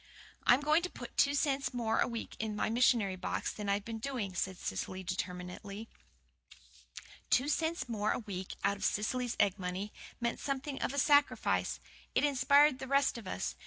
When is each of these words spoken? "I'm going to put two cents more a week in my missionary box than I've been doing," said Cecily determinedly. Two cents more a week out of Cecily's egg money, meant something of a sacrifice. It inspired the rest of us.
"I'm 0.47 0.61
going 0.61 0.81
to 0.81 0.89
put 0.89 1.15
two 1.15 1.35
cents 1.35 1.75
more 1.75 1.99
a 1.99 2.07
week 2.07 2.35
in 2.39 2.55
my 2.55 2.71
missionary 2.71 3.15
box 3.17 3.53
than 3.53 3.69
I've 3.69 3.85
been 3.85 3.99
doing," 3.99 4.33
said 4.33 4.57
Cecily 4.57 5.03
determinedly. 5.03 5.87
Two 7.29 7.47
cents 7.47 7.87
more 7.87 8.11
a 8.11 8.17
week 8.17 8.55
out 8.63 8.77
of 8.77 8.83
Cecily's 8.83 9.37
egg 9.39 9.59
money, 9.59 9.93
meant 10.19 10.39
something 10.39 10.81
of 10.81 10.91
a 10.91 10.97
sacrifice. 10.97 11.79
It 12.15 12.23
inspired 12.23 12.79
the 12.79 12.87
rest 12.87 13.19
of 13.19 13.27
us. 13.27 13.55